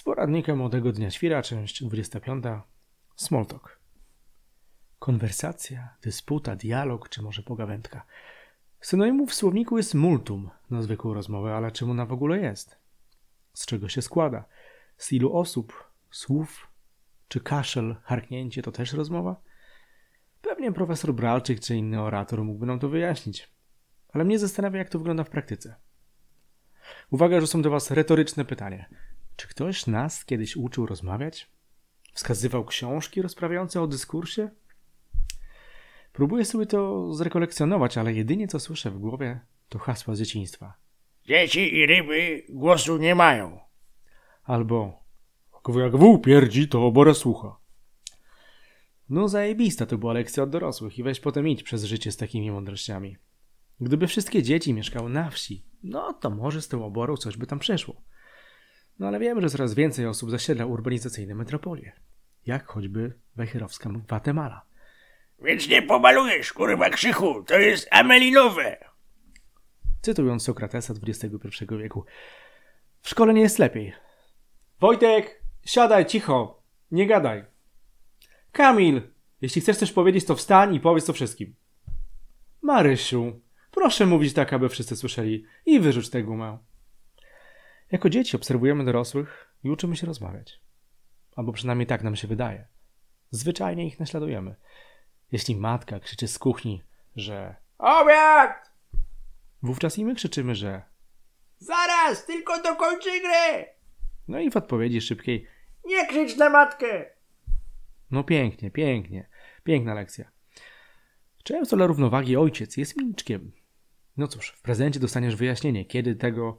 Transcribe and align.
Z 0.00 0.02
poradnika 0.02 0.56
Młodego 0.56 0.92
Dnia 0.92 1.10
Świra, 1.10 1.42
część 1.42 1.84
25. 1.84 2.44
Smalltalk. 3.16 3.78
Konwersacja, 4.98 5.96
dysputa, 6.02 6.56
dialog, 6.56 7.08
czy 7.08 7.22
może 7.22 7.42
pogawędka. 7.42 8.06
Synonimów 8.80 9.30
w 9.30 9.34
słowniku 9.34 9.76
jest 9.76 9.94
multum 9.94 10.50
na 10.70 10.82
zwykłą 10.82 11.14
rozmowę, 11.14 11.54
ale 11.54 11.72
czym 11.72 11.90
ona 11.90 12.06
w 12.06 12.12
ogóle 12.12 12.38
jest? 12.38 12.78
Z 13.52 13.66
czego 13.66 13.88
się 13.88 14.02
składa? 14.02 14.44
Z 14.96 15.12
ilu 15.12 15.36
osób, 15.36 15.90
słów? 16.10 16.68
Czy 17.28 17.40
kaszel, 17.40 17.96
harknięcie 18.02 18.62
to 18.62 18.72
też 18.72 18.92
rozmowa? 18.92 19.40
Pewnie 20.42 20.72
profesor 20.72 21.14
Bralczyk 21.14 21.60
czy 21.60 21.76
inny 21.76 22.02
orator 22.02 22.44
mógłby 22.44 22.66
nam 22.66 22.78
to 22.78 22.88
wyjaśnić. 22.88 23.50
Ale 24.12 24.24
mnie 24.24 24.38
zastanawia, 24.38 24.78
jak 24.78 24.88
to 24.88 24.98
wygląda 24.98 25.24
w 25.24 25.30
praktyce. 25.30 25.74
Uwaga, 27.10 27.40
że 27.40 27.46
są 27.46 27.62
do 27.62 27.70
Was 27.70 27.90
retoryczne 27.90 28.44
pytanie. 28.44 29.09
Czy 29.40 29.48
ktoś 29.48 29.86
nas 29.86 30.24
kiedyś 30.24 30.56
uczył 30.56 30.86
rozmawiać? 30.86 31.50
Wskazywał 32.12 32.64
książki 32.64 33.22
rozprawiające 33.22 33.82
o 33.82 33.86
dyskursie? 33.86 34.50
Próbuję 36.12 36.44
sobie 36.44 36.66
to 36.66 37.12
zrekolekcjonować, 37.14 37.98
ale 37.98 38.12
jedynie 38.12 38.48
co 38.48 38.60
słyszę 38.60 38.90
w 38.90 38.98
głowie 38.98 39.40
to 39.68 39.78
hasła 39.78 40.14
z 40.14 40.18
dzieciństwa. 40.18 40.74
Dzieci 41.24 41.74
i 41.74 41.86
ryby 41.86 42.42
głosu 42.48 42.96
nie 42.96 43.14
mają. 43.14 43.60
Albo 44.44 45.04
jak 45.76 45.96
wół 45.96 46.18
pierdzi, 46.18 46.68
to 46.68 46.86
obora 46.86 47.14
słucha. 47.14 47.56
No 49.08 49.28
zajebista 49.28 49.86
to 49.86 49.98
była 49.98 50.12
lekcja 50.12 50.42
od 50.42 50.50
dorosłych 50.50 50.98
i 50.98 51.02
weź 51.02 51.20
potem 51.20 51.48
idź 51.48 51.62
przez 51.62 51.84
życie 51.84 52.12
z 52.12 52.16
takimi 52.16 52.50
mądrościami. 52.50 53.16
Gdyby 53.80 54.06
wszystkie 54.06 54.42
dzieci 54.42 54.74
mieszkały 54.74 55.10
na 55.10 55.30
wsi, 55.30 55.64
no 55.82 56.12
to 56.12 56.30
może 56.30 56.62
z 56.62 56.68
tą 56.68 56.84
oborą 56.84 57.16
coś 57.16 57.36
by 57.36 57.46
tam 57.46 57.58
przeszło. 57.58 58.02
No 59.00 59.06
ale 59.06 59.18
wiemy, 59.18 59.40
że 59.40 59.50
coraz 59.50 59.74
więcej 59.74 60.06
osób 60.06 60.30
zasiedla 60.30 60.66
urbanizacyjne 60.66 61.34
metropolie. 61.34 61.92
Jak 62.46 62.66
choćby 62.66 63.12
wejherowska 63.36 63.90
Gwatemala. 63.90 64.62
Więc 65.42 65.68
nie 65.68 65.82
pomalujesz, 65.82 66.52
kurwa 66.52 66.90
krzychu, 66.90 67.42
to 67.42 67.58
jest 67.58 67.88
amelinowe. 67.90 68.76
Cytując 70.02 70.42
Sokratesa 70.42 70.94
XXI 71.06 71.64
wieku. 71.78 72.04
W 73.00 73.08
szkole 73.08 73.34
nie 73.34 73.40
jest 73.40 73.58
lepiej. 73.58 73.92
Wojtek, 74.80 75.42
siadaj 75.64 76.06
cicho, 76.06 76.62
nie 76.90 77.06
gadaj. 77.06 77.44
Kamil, 78.52 79.02
jeśli 79.40 79.62
chcesz 79.62 79.76
coś 79.76 79.92
powiedzieć, 79.92 80.24
to 80.24 80.36
wstań 80.36 80.74
i 80.74 80.80
powiedz 80.80 81.04
to 81.04 81.12
wszystkim. 81.12 81.54
Marysiu, 82.62 83.40
proszę 83.70 84.06
mówić 84.06 84.34
tak, 84.34 84.52
aby 84.52 84.68
wszyscy 84.68 84.96
słyszeli 84.96 85.44
i 85.66 85.80
wyrzuć 85.80 86.10
tę 86.10 86.22
gumę. 86.22 86.58
Jako 87.92 88.08
dzieci 88.10 88.36
obserwujemy 88.36 88.84
dorosłych 88.84 89.54
i 89.64 89.70
uczymy 89.70 89.96
się 89.96 90.06
rozmawiać. 90.06 90.60
Albo 91.36 91.52
przynajmniej 91.52 91.86
tak 91.86 92.02
nam 92.02 92.16
się 92.16 92.28
wydaje. 92.28 92.68
Zwyczajnie 93.30 93.86
ich 93.86 94.00
naśladujemy. 94.00 94.54
Jeśli 95.32 95.56
matka 95.56 96.00
krzyczy 96.00 96.28
z 96.28 96.38
kuchni, 96.38 96.82
że 97.16 97.56
Obiad! 97.78 98.70
wówczas 99.62 99.98
i 99.98 100.04
my 100.04 100.14
krzyczymy, 100.14 100.54
że 100.54 100.82
Zaraz, 101.58 102.26
tylko 102.26 102.62
dokończy 102.62 103.20
grę. 103.20 103.64
no 104.28 104.40
i 104.40 104.50
w 104.50 104.56
odpowiedzi 104.56 105.00
szybkiej 105.00 105.46
Nie 105.84 106.06
krzycz 106.06 106.36
na 106.36 106.50
matkę. 106.50 107.10
no 108.10 108.24
pięknie, 108.24 108.70
pięknie, 108.70 109.28
piękna 109.64 109.94
lekcja. 109.94 110.30
Często 111.44 111.76
dla 111.76 111.86
równowagi 111.86 112.36
ojciec 112.36 112.76
jest 112.76 112.96
milczkiem. 112.96 113.52
No 114.16 114.28
cóż, 114.28 114.50
w 114.50 114.62
prezencie 114.62 115.00
dostaniesz 115.00 115.36
wyjaśnienie, 115.36 115.84
kiedy 115.84 116.14
tego 116.16 116.58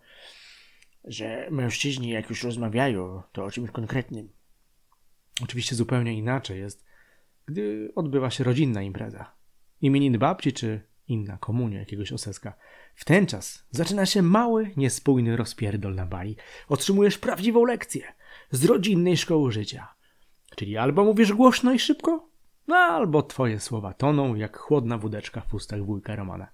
Że 1.03 1.47
mężczyźni 1.52 2.09
jak 2.09 2.30
już 2.30 2.44
rozmawiają, 2.44 3.21
to 3.31 3.45
o 3.45 3.52
czymś 3.52 3.71
konkretnym. 3.71 4.30
Oczywiście 5.44 5.75
zupełnie 5.75 6.13
inaczej 6.13 6.59
jest, 6.59 6.85
gdy 7.45 7.91
odbywa 7.95 8.30
się 8.30 8.44
rodzinna 8.44 8.81
impreza. 8.81 9.35
Imieniny 9.81 10.17
babci 10.17 10.53
czy 10.53 10.81
inna 11.07 11.38
komunia 11.38 11.79
jakiegoś 11.79 12.11
oseska. 12.11 12.53
W 12.95 13.06
ten 13.06 13.25
czas 13.25 13.66
zaczyna 13.72 14.06
się 14.06 14.22
mały, 14.22 14.72
niespójny 14.78 15.38
rozpierdol 15.38 15.95
na 15.95 16.06
bali. 16.06 16.35
Otrzymujesz 16.67 17.17
prawdziwą 17.17 17.66
lekcję 17.66 18.03
z 18.51 18.66
rodzinnej 18.66 19.17
szkoły 19.17 19.51
życia. 19.51 19.88
Czyli 20.56 20.78
albo 20.78 21.03
mówisz 21.03 21.34
głośno 21.34 21.73
i 21.73 21.79
szybko, 21.79 22.29
no 22.67 22.75
albo 22.75 23.23
twoje 23.23 23.59
słowa 23.59 23.94
toną 23.94 24.35
jak 24.35 24.57
chłodna 24.57 24.97
wódeczka 24.97 25.41
w 25.41 25.53
ustach 25.53 25.85
wujka 25.85 26.16
Romana. 26.16 26.51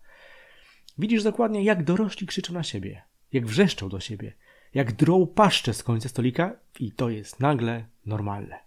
Widzisz 0.98 1.24
dokładnie, 1.24 1.64
jak 1.64 1.84
dorośli 1.84 2.28
krzyczą 2.28 2.54
na 2.54 2.64
siebie, 2.64 3.04
jak 3.34 3.46
wrzeszczą 3.46 3.90
do 3.90 4.00
siebie, 4.00 4.34
jak 4.74 4.92
drą 4.92 5.28
paszczę 5.28 5.74
z 5.74 5.84
końca 5.84 6.10
stolika 6.10 6.60
i 6.80 6.92
to 6.92 7.10
jest 7.10 7.40
nagle 7.40 7.86
normalne. 8.06 8.60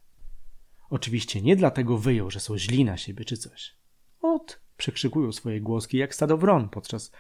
Oczywiście 0.90 1.42
nie 1.42 1.56
dlatego 1.56 1.98
wyjął, 1.98 2.30
że 2.30 2.40
są 2.40 2.58
źli 2.58 2.84
na 2.84 2.96
siebie 2.96 3.24
czy 3.24 3.36
coś. 3.36 3.74
Ot, 4.22 4.60
przekrzykują 4.76 5.32
swoje 5.32 5.60
głoski 5.60 5.98
jak 5.98 6.14
stado 6.14 6.36
wron 6.36 6.68
podczas 6.68 7.12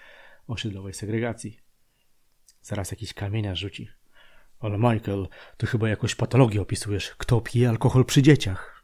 osiedlowej 0.46 0.94
segregacji. 0.94 1.60
Zaraz 2.62 2.90
jakiś 2.90 3.14
kamienia 3.14 3.54
rzuci. 3.54 3.88
Ale 4.60 4.78
Michael, 4.78 5.28
ty 5.56 5.66
chyba 5.66 5.88
jakąś 5.88 6.14
patologię 6.14 6.62
opisujesz. 6.62 7.14
Kto 7.18 7.40
pije 7.40 7.68
alkohol 7.68 8.04
przy 8.04 8.22
dzieciach? 8.22 8.79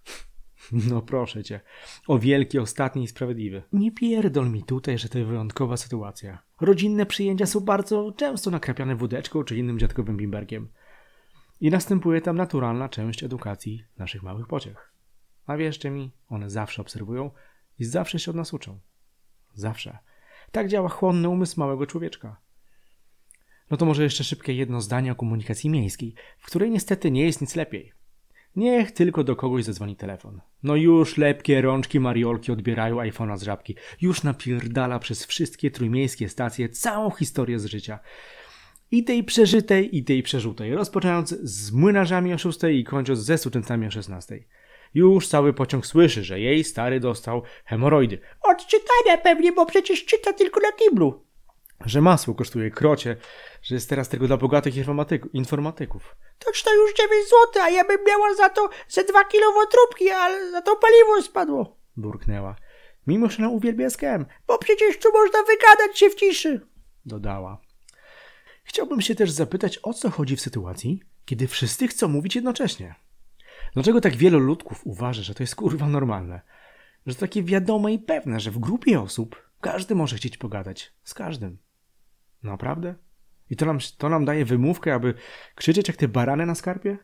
No 0.90 1.02
proszę 1.02 1.44
cię. 1.44 1.60
O 2.06 2.18
wielki, 2.18 2.58
ostatni 2.58 3.04
i 3.04 3.08
sprawiedliwy. 3.08 3.62
Nie 3.72 3.92
pierdol 3.92 4.50
mi 4.50 4.62
tutaj, 4.62 4.98
że 4.98 5.08
to 5.08 5.24
wyjątkowa 5.24 5.76
sytuacja. 5.76 6.42
Rodzinne 6.60 7.06
przyjęcia 7.06 7.46
są 7.46 7.60
bardzo 7.60 8.12
często 8.16 8.50
nakrapiane 8.50 8.96
wódeczką 8.96 9.44
czy 9.44 9.56
innym 9.56 9.78
dziadkowym 9.78 10.16
bimberkiem. 10.16 10.68
I 11.60 11.70
następuje 11.70 12.20
tam 12.20 12.36
naturalna 12.36 12.88
część 12.88 13.24
edukacji 13.24 13.84
naszych 13.98 14.22
małych 14.22 14.46
pociech. 14.46 14.92
A 15.46 15.56
wierzcie 15.56 15.90
mi, 15.90 16.12
one 16.28 16.50
zawsze 16.50 16.82
obserwują 16.82 17.30
i 17.78 17.84
zawsze 17.84 18.18
się 18.18 18.30
od 18.30 18.36
nas 18.36 18.54
uczą. 18.54 18.80
Zawsze. 19.54 19.98
Tak 20.52 20.68
działa 20.68 20.88
chłonny 20.88 21.28
umysł 21.28 21.60
małego 21.60 21.86
człowieczka. 21.86 22.36
No 23.70 23.76
to 23.76 23.86
może 23.86 24.02
jeszcze 24.02 24.24
szybkie 24.24 24.52
jedno 24.52 24.80
zdanie 24.80 25.12
o 25.12 25.14
komunikacji 25.14 25.70
miejskiej, 25.70 26.14
w 26.38 26.46
której 26.46 26.70
niestety 26.70 27.10
nie 27.10 27.24
jest 27.24 27.40
nic 27.40 27.56
lepiej. 27.56 27.92
Niech 28.56 28.92
tylko 28.92 29.24
do 29.24 29.36
kogoś 29.36 29.64
zadzwoni 29.64 29.96
telefon. 29.96 30.40
No 30.62 30.76
już 30.76 31.16
lepkie 31.16 31.60
rączki 31.60 32.00
Mariolki 32.00 32.52
odbierają 32.52 32.96
iPhone'a 32.96 33.38
z 33.38 33.42
żabki. 33.42 33.76
Już 34.00 34.22
napierdala 34.22 34.98
przez 34.98 35.26
wszystkie 35.26 35.70
trójmiejskie 35.70 36.28
stacje 36.28 36.68
całą 36.68 37.10
historię 37.10 37.58
z 37.58 37.64
życia. 37.64 37.98
I 38.90 39.04
tej 39.04 39.24
przeżytej, 39.24 39.96
i 39.96 40.04
tej 40.04 40.22
przerzutej. 40.22 40.74
Rozpoczynając 40.74 41.28
z 41.28 41.72
młynarzami 41.72 42.34
o 42.34 42.38
6 42.38 42.58
i 42.72 42.84
kończąc 42.84 43.18
ze 43.18 43.38
studentami 43.38 43.86
o 43.86 43.90
16. 43.90 44.44
Już 44.94 45.28
cały 45.28 45.52
pociąg 45.52 45.86
słyszy, 45.86 46.24
że 46.24 46.40
jej 46.40 46.64
stary 46.64 47.00
dostał 47.00 47.42
hemoroidy. 47.64 48.18
Od 48.42 48.66
czytania 48.66 49.18
pewnie, 49.22 49.52
bo 49.52 49.66
przecież 49.66 50.04
czyta 50.04 50.32
tylko 50.32 50.60
na 50.60 50.72
kiblu. 50.72 51.25
Że 51.84 52.00
masło 52.00 52.34
kosztuje 52.34 52.70
krocie, 52.70 53.16
że 53.62 53.74
jest 53.74 53.88
teraz 53.88 54.08
tylko 54.08 54.26
dla 54.26 54.36
bogatych 54.36 54.74
informatyków. 55.32 56.16
Toż 56.38 56.62
to 56.62 56.74
już 56.74 56.94
9 56.94 57.12
zł, 57.24 57.62
a 57.62 57.70
ja 57.70 57.84
bym 57.84 57.98
miała 58.08 58.34
za 58.34 58.48
to 58.48 58.70
ze 58.88 59.04
2 59.04 59.24
kilo 59.24 59.52
wątróbki, 59.52 60.10
ale 60.10 60.50
za 60.50 60.62
to 60.62 60.76
paliwo 60.76 61.22
spadło. 61.22 61.76
Burknęła. 61.96 62.56
Mimo, 63.06 63.30
że 63.30 63.38
ona 63.38 63.48
uwielbia 63.48 63.90
SKM, 63.90 64.26
Bo 64.46 64.58
przecież 64.58 64.98
tu 64.98 65.12
można 65.12 65.38
wygadać 65.42 65.98
się 65.98 66.10
w 66.10 66.14
ciszy. 66.14 66.60
dodała. 67.06 67.58
Chciałbym 68.64 69.00
się 69.00 69.14
też 69.14 69.30
zapytać, 69.30 69.78
o 69.82 69.92
co 69.94 70.10
chodzi 70.10 70.36
w 70.36 70.40
sytuacji, 70.40 71.02
kiedy 71.24 71.48
wszyscy 71.48 71.88
chcą 71.88 72.08
mówić 72.08 72.34
jednocześnie. 72.34 72.94
Dlaczego 73.74 74.00
tak 74.00 74.16
wielu 74.16 74.38
ludków 74.38 74.80
uważa, 74.84 75.22
że 75.22 75.34
to 75.34 75.42
jest 75.42 75.54
kurwa 75.56 75.86
normalne? 75.88 76.40
Że 77.06 77.14
to 77.14 77.20
takie 77.20 77.42
wiadome 77.42 77.92
i 77.92 77.98
pewne, 77.98 78.40
że 78.40 78.50
w 78.50 78.58
grupie 78.58 79.00
osób 79.00 79.42
każdy 79.60 79.94
może 79.94 80.16
chcieć 80.16 80.36
pogadać 80.38 80.92
z 81.04 81.14
każdym. 81.14 81.58
Naprawdę? 82.46 82.94
I 83.50 83.56
to 83.56 83.66
nam, 83.66 83.78
to 83.98 84.08
nam 84.08 84.24
daje 84.24 84.44
wymówkę, 84.44 84.94
aby 84.94 85.14
krzyczeć 85.54 85.88
jak 85.88 85.96
te 85.96 86.08
barany 86.08 86.46
na 86.46 86.54
skarpie? 86.54 86.98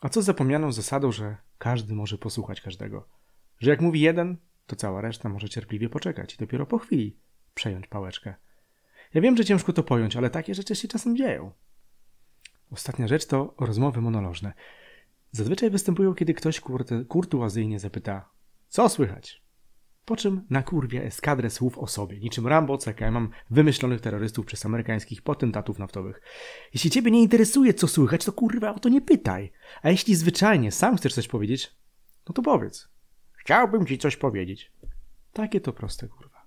A 0.00 0.08
co 0.08 0.22
z 0.22 0.24
zapomnianą 0.24 0.72
zasadą, 0.72 1.12
że 1.12 1.36
każdy 1.58 1.94
może 1.94 2.18
posłuchać 2.18 2.60
każdego? 2.60 3.08
Że 3.58 3.70
jak 3.70 3.80
mówi 3.80 4.00
jeden, 4.00 4.36
to 4.66 4.76
cała 4.76 5.00
reszta 5.00 5.28
może 5.28 5.48
cierpliwie 5.48 5.88
poczekać 5.88 6.34
i 6.34 6.38
dopiero 6.38 6.66
po 6.66 6.78
chwili 6.78 7.16
przejąć 7.54 7.86
pałeczkę. 7.86 8.34
Ja 9.14 9.20
wiem, 9.20 9.36
że 9.36 9.44
ciężko 9.44 9.72
to 9.72 9.82
pojąć, 9.82 10.16
ale 10.16 10.30
takie 10.30 10.54
rzeczy 10.54 10.76
się 10.76 10.88
czasem 10.88 11.16
dzieją. 11.16 11.52
Ostatnia 12.70 13.08
rzecz 13.08 13.26
to 13.26 13.54
rozmowy 13.60 14.00
monolożne. 14.00 14.52
Zazwyczaj 15.32 15.70
występują, 15.70 16.14
kiedy 16.14 16.34
ktoś 16.34 16.60
kurtuazyjnie 17.08 17.78
zapyta 17.80 18.28
co 18.68 18.88
słychać? 18.88 19.43
Po 20.04 20.16
czym 20.16 20.46
nakurwia 20.50 21.02
eskadrę 21.02 21.50
słów 21.50 21.78
o 21.78 21.86
sobie, 21.86 22.18
niczym 22.18 22.46
Rambo 22.46 22.78
CKM 22.78 23.28
wymyślonych 23.50 24.00
terrorystów 24.00 24.46
przez 24.46 24.66
amerykańskich 24.66 25.22
potentatów 25.22 25.78
naftowych. 25.78 26.20
Jeśli 26.74 26.90
ciebie 26.90 27.10
nie 27.10 27.22
interesuje, 27.22 27.74
co 27.74 27.88
słychać, 27.88 28.24
to 28.24 28.32
kurwa 28.32 28.74
o 28.74 28.78
to 28.78 28.88
nie 28.88 29.00
pytaj. 29.00 29.52
A 29.82 29.90
jeśli 29.90 30.14
zwyczajnie 30.14 30.72
sam 30.72 30.96
chcesz 30.96 31.14
coś 31.14 31.28
powiedzieć, 31.28 31.74
no 32.28 32.34
to 32.34 32.42
powiedz. 32.42 32.88
Chciałbym 33.32 33.86
ci 33.86 33.98
coś 33.98 34.16
powiedzieć. 34.16 34.72
Takie 35.32 35.60
to 35.60 35.72
proste, 35.72 36.08
kurwa. 36.08 36.46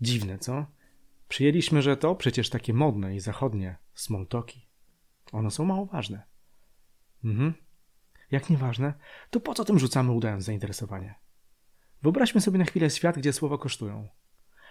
Dziwne, 0.00 0.38
co? 0.38 0.66
Przyjęliśmy, 1.28 1.82
że 1.82 1.96
to 1.96 2.14
przecież 2.14 2.50
takie 2.50 2.74
modne 2.74 3.16
i 3.16 3.20
zachodnie 3.20 3.76
smoltoki. 3.94 4.66
One 5.32 5.50
są 5.50 5.64
mało 5.64 5.86
ważne. 5.86 6.22
Mhm. 7.24 7.54
Jak 8.30 8.50
nieważne, 8.50 8.94
to 9.30 9.40
po 9.40 9.54
co 9.54 9.64
tym 9.64 9.78
rzucamy 9.78 10.12
udając 10.12 10.44
zainteresowanie? 10.44 11.14
Wyobraźmy 12.02 12.40
sobie 12.40 12.58
na 12.58 12.64
chwilę 12.64 12.90
świat, 12.90 13.18
gdzie 13.18 13.32
słowa 13.32 13.58
kosztują. 13.58 14.08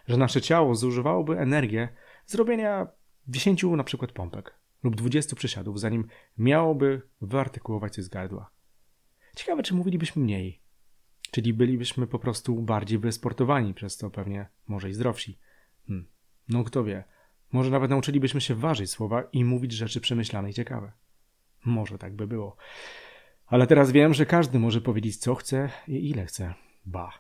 Że 0.08 0.18
nasze 0.18 0.42
ciało 0.42 0.76
zużywałoby 0.76 1.40
energię 1.40 1.90
zrobienia 2.26 2.88
10 3.28 3.64
na 3.64 3.84
przykład 3.84 4.12
pompek 4.12 4.54
lub 4.84 4.96
20 4.96 5.36
przysiadów, 5.36 5.80
zanim 5.80 6.08
miałoby 6.38 7.02
wyartykułować 7.22 7.94
coś 7.96 8.04
z 8.04 8.10
gardła. 8.10 8.52
Ciekawe, 9.36 9.64
czy 9.64 9.74
mówilibyśmy 9.74 10.22
mniej. 10.22 10.62
Czyli 11.32 11.54
bylibyśmy 11.54 12.08
po 12.08 12.20
prostu 12.20 12.62
bardziej 12.62 13.00
wysportowani, 13.00 13.74
przez 13.74 13.98
to 13.98 14.10
pewnie 14.10 14.48
może 14.68 14.90
i 14.90 14.94
zdrowsi. 14.94 15.40
Hmm. 15.88 16.08
No 16.50 16.64
kto 16.64 16.84
wie, 16.84 17.04
może 17.52 17.70
nawet 17.70 17.90
nauczylibyśmy 17.90 18.42
się 18.42 18.56
ważyć 18.56 18.92
słowa 18.92 19.24
i 19.32 19.44
mówić 19.44 19.72
rzeczy 19.72 20.02
przemyślane 20.02 20.50
i 20.50 20.54
ciekawe. 20.54 20.92
Może 21.66 21.98
tak 21.98 22.16
by 22.16 22.28
było. 22.28 22.58
Ale 23.48 23.68
teraz 23.68 23.92
wiem, 23.92 24.14
że 24.14 24.26
każdy 24.26 24.60
może 24.60 24.82
powiedzieć 24.82 25.18
co 25.18 25.36
chce 25.36 25.70
i 25.88 26.10
ile 26.10 26.26
chce. 26.26 26.54
Ba. 26.88 27.14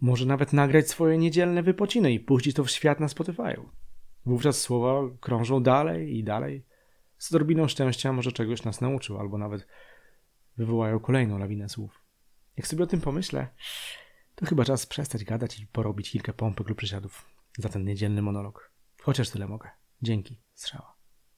Może 0.00 0.26
nawet 0.26 0.52
nagrać 0.52 0.88
swoje 0.88 1.18
niedzielne 1.18 1.62
wypociny 1.62 2.12
i 2.12 2.20
puścić 2.20 2.56
to 2.56 2.64
w 2.64 2.70
świat 2.70 3.00
na 3.00 3.06
Spotify'u. 3.06 3.64
Wówczas 4.26 4.60
słowa 4.60 5.16
krążą 5.20 5.62
dalej 5.62 6.16
i 6.18 6.24
dalej. 6.24 6.64
Z 7.18 7.32
odrobiną 7.32 7.68
szczęścia 7.68 8.12
może 8.12 8.32
czegoś 8.32 8.64
nas 8.64 8.80
nauczył, 8.80 9.18
albo 9.18 9.38
nawet 9.38 9.66
wywołają 10.56 11.00
kolejną 11.00 11.38
lawinę 11.38 11.68
słów. 11.68 12.04
Jak 12.56 12.66
sobie 12.66 12.84
o 12.84 12.86
tym 12.86 13.00
pomyślę, 13.00 13.48
to 14.34 14.46
chyba 14.46 14.64
czas 14.64 14.86
przestać 14.86 15.24
gadać 15.24 15.58
i 15.58 15.66
porobić 15.66 16.10
kilka 16.10 16.32
pompek 16.32 16.68
lub 16.68 16.78
przysiadów 16.78 17.26
za 17.58 17.68
ten 17.68 17.84
niedzielny 17.84 18.22
monolog. 18.22 18.70
Chociaż 19.02 19.30
tyle 19.30 19.48
mogę. 19.48 19.70
Dzięki. 20.02 20.40
Strzała. 20.54 20.99